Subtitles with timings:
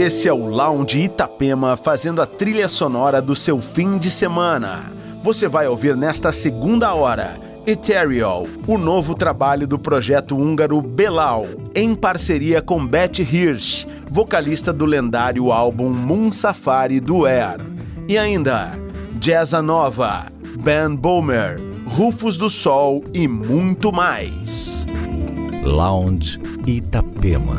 [0.00, 4.90] Esse é o Lounge Itapema fazendo a trilha sonora do seu fim de semana.
[5.22, 11.44] Você vai ouvir nesta segunda hora Ethereal, o novo trabalho do projeto húngaro Belal,
[11.74, 17.60] em parceria com Beth Hirsch, vocalista do lendário álbum Moon Safari do Air.
[18.08, 18.72] E ainda
[19.20, 20.24] Jazza Nova,
[20.60, 24.86] Ben Bomer, Rufus do Sol e muito mais.
[25.62, 27.58] Lounge Itapema.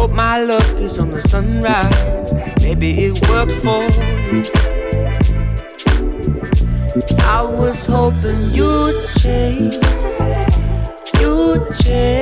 [0.00, 2.32] Hope my luck is on the sunrise.
[2.62, 4.42] Maybe it worked for you.
[7.20, 9.74] I was hoping you'd change.
[11.20, 12.19] You'd change.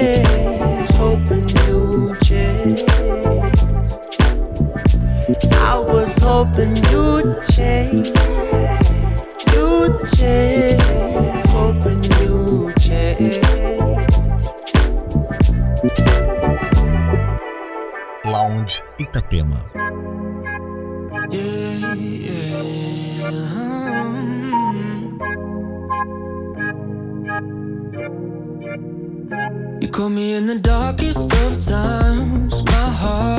[30.09, 32.65] Me in the darkest of times.
[32.65, 33.38] My heart's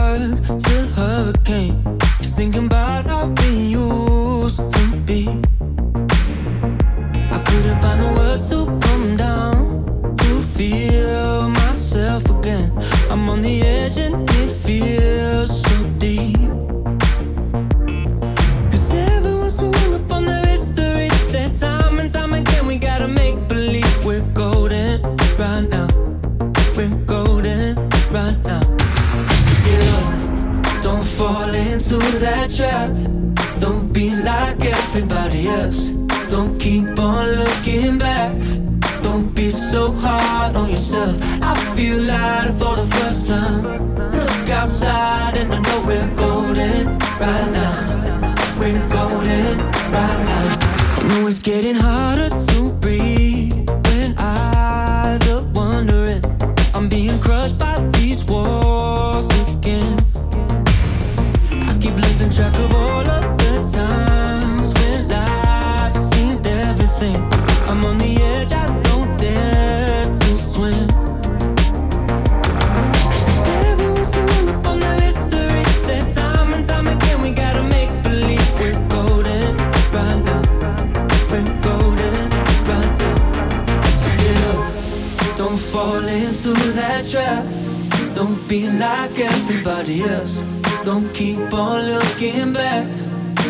[88.50, 90.42] be like everybody else.
[90.84, 92.88] Don't keep on looking back.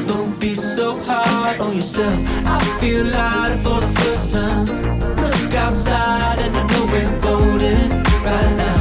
[0.06, 2.20] Don't be so hard on yourself.
[2.46, 4.66] I feel light for the first time.
[5.16, 7.90] Look outside and I know we're golden
[8.26, 8.79] right now.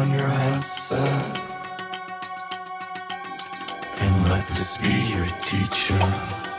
[0.00, 1.38] on your headset
[4.00, 6.49] and let this be your teacher.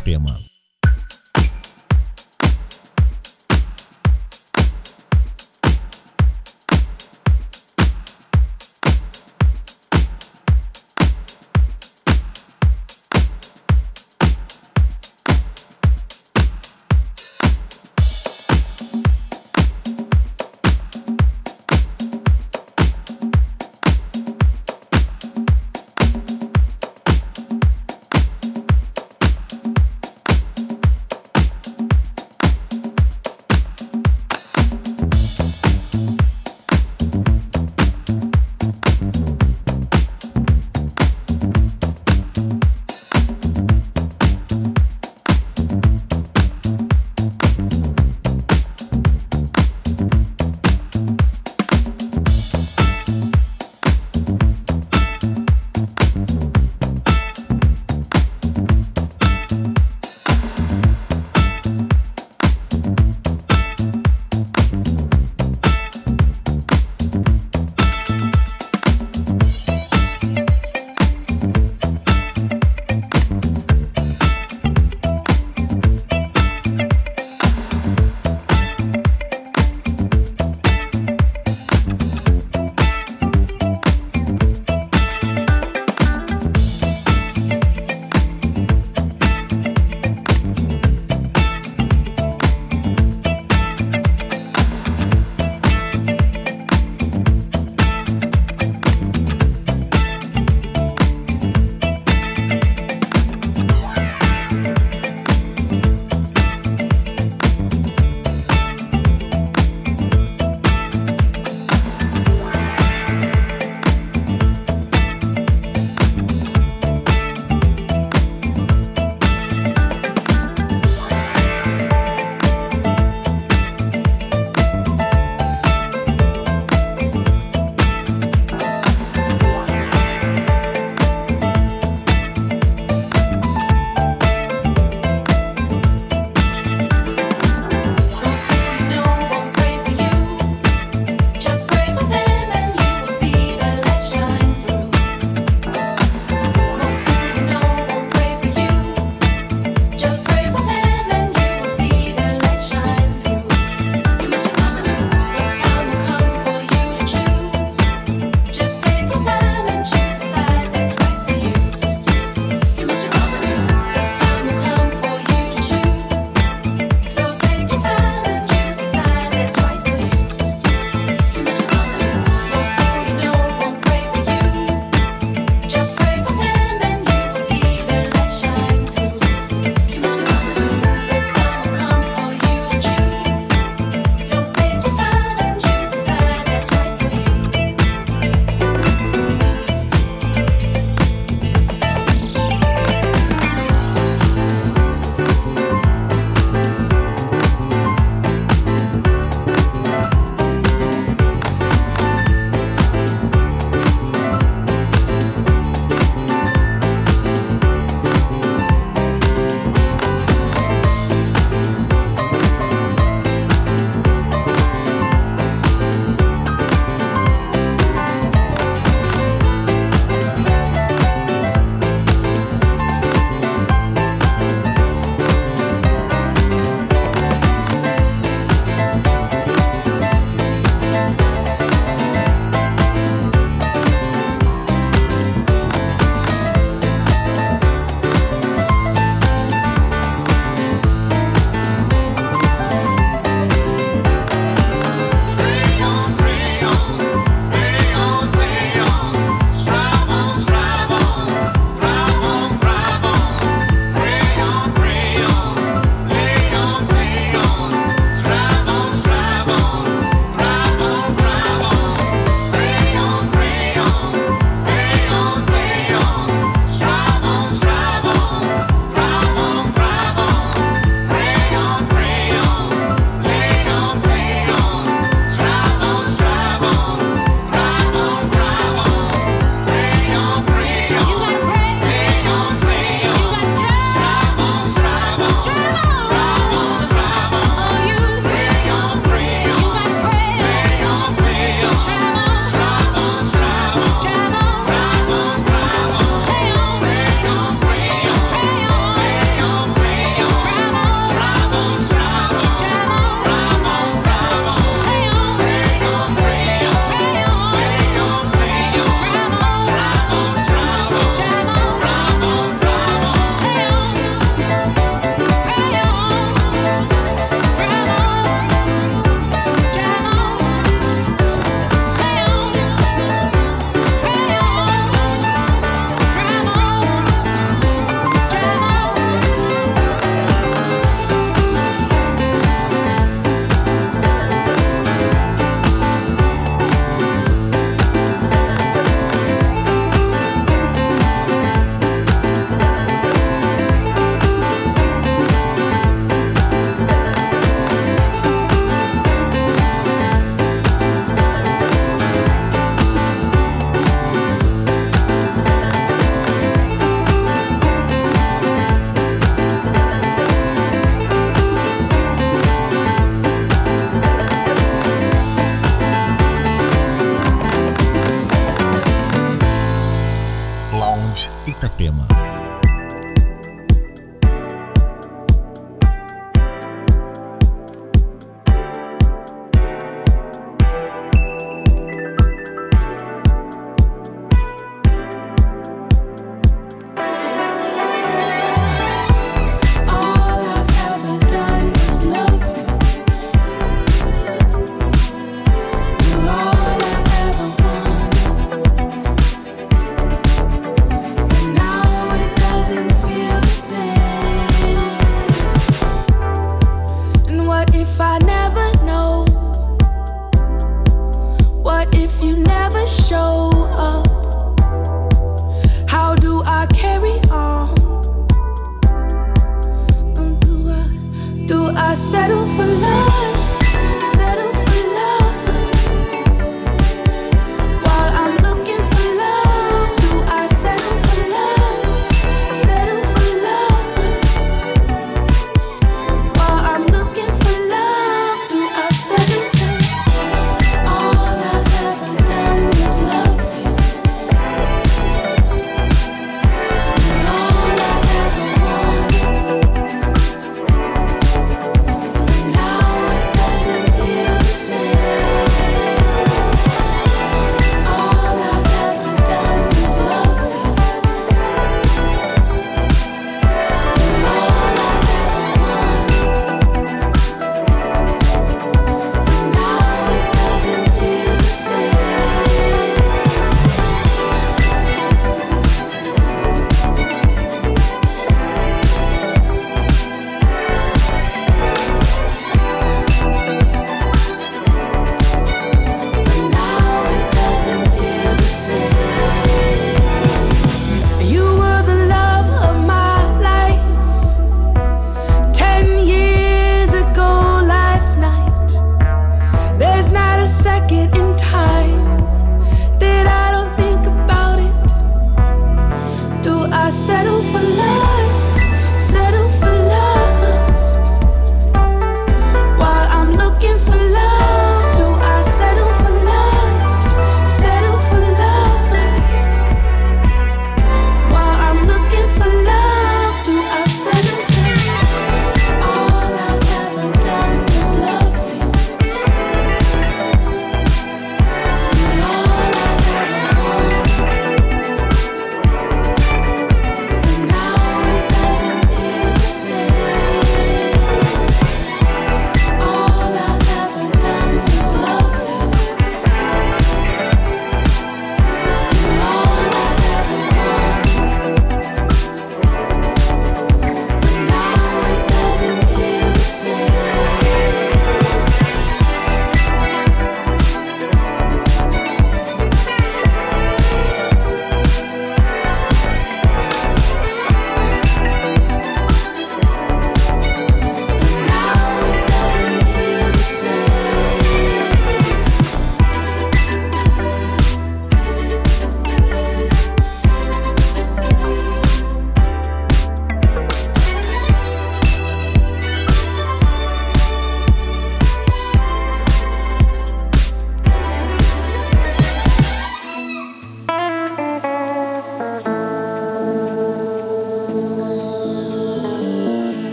[0.00, 0.49] Itapema.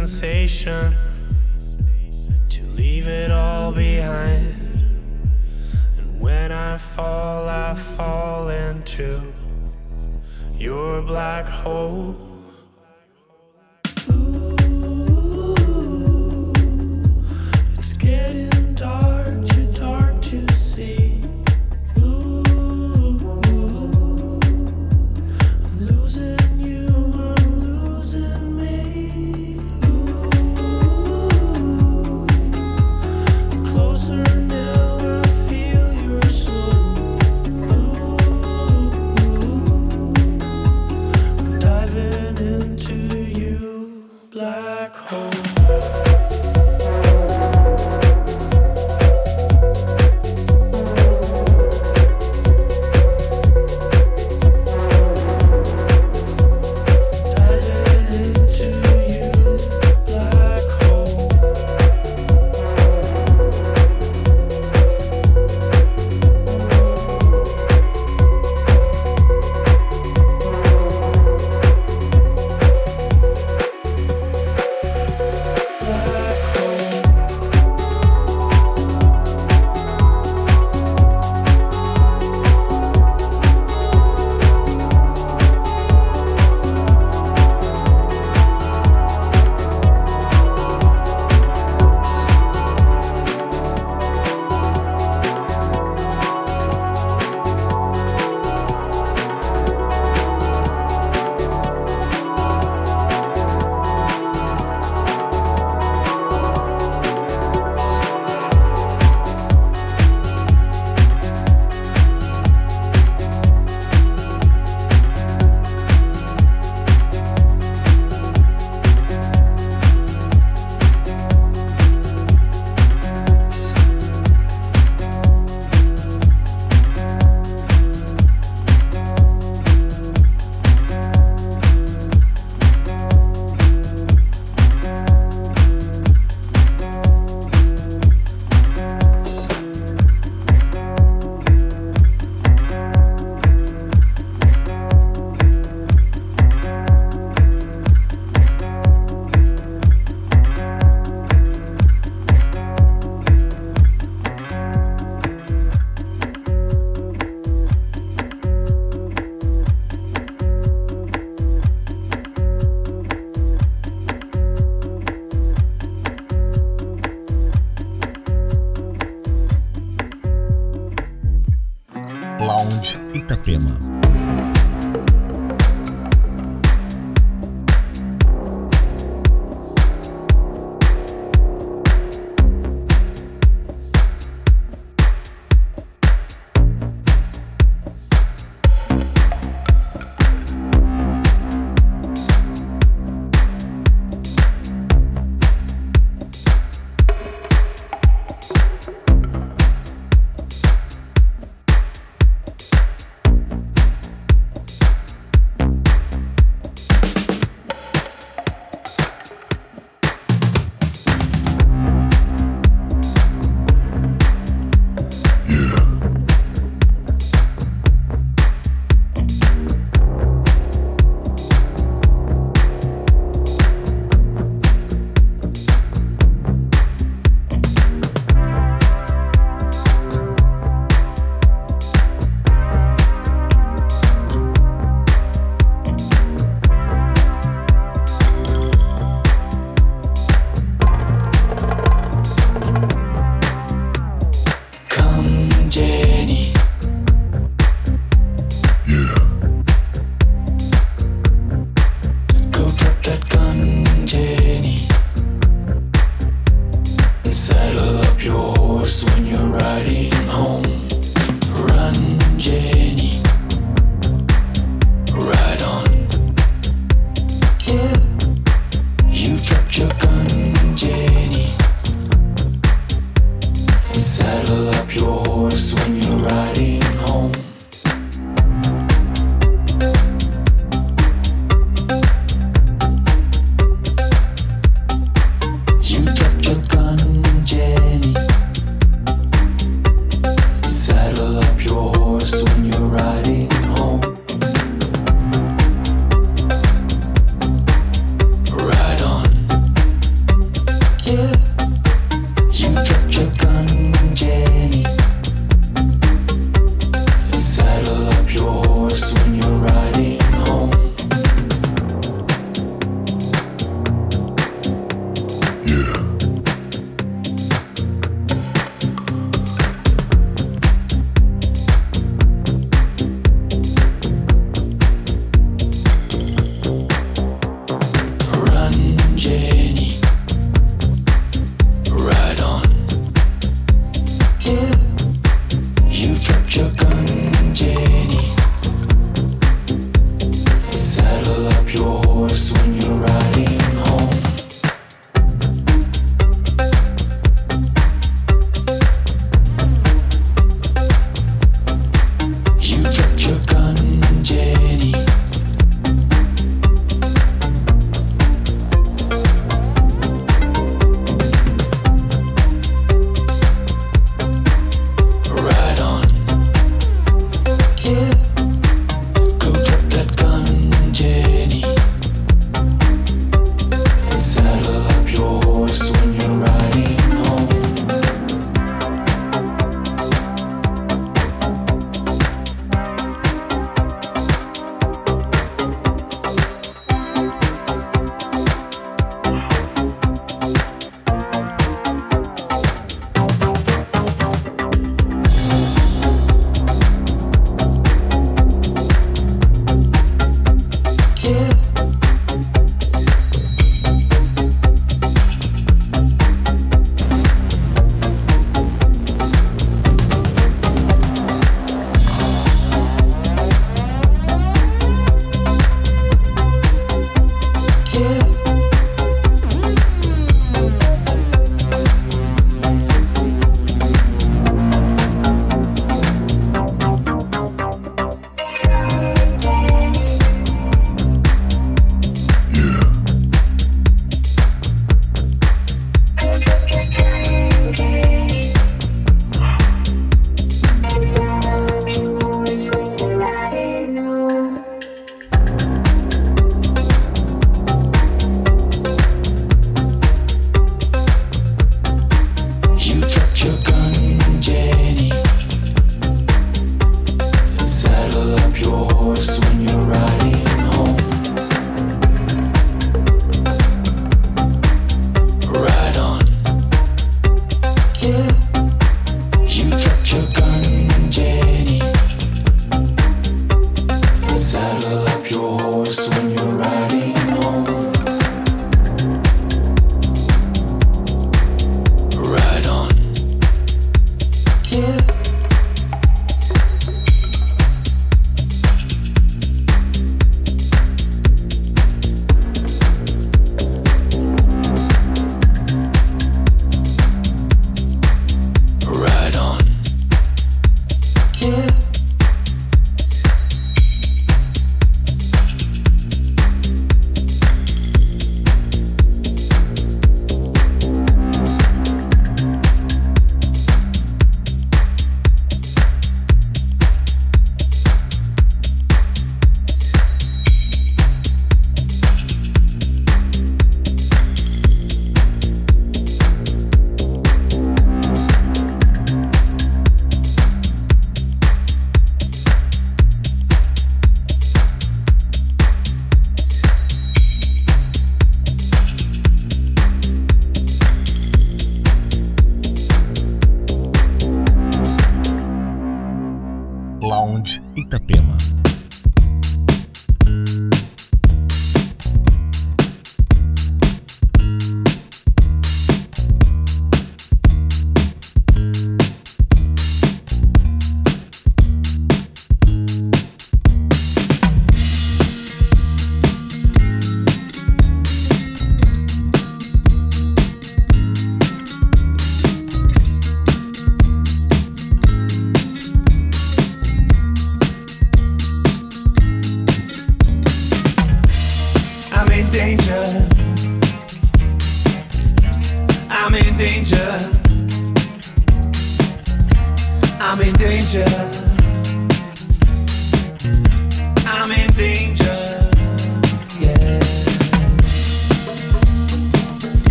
[0.00, 0.39] and say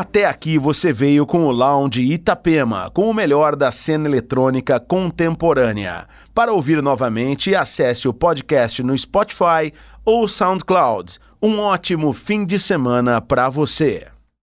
[0.00, 6.06] Até aqui você veio com o Lounge Itapema, com o melhor da cena eletrônica contemporânea.
[6.34, 9.70] Para ouvir novamente, acesse o podcast no Spotify
[10.02, 11.18] ou SoundCloud.
[11.42, 14.06] Um ótimo fim de semana para você.